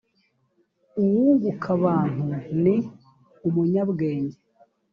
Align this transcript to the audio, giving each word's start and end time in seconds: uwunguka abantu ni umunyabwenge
uwunguka 1.01 1.67
abantu 1.77 2.23
ni 2.61 2.75
umunyabwenge 3.47 4.37